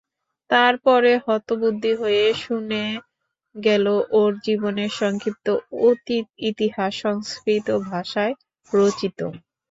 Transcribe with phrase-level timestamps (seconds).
[0.49, 2.83] তার পরে হতবুদ্ধি হয়ে শুনে
[3.55, 3.85] গেল
[4.13, 5.47] ওর জীবনের সংক্ষিপ্ত
[5.83, 8.33] অতীত ইতিহাস সংস্কৃত ভাষায়
[8.71, 9.19] রচিত।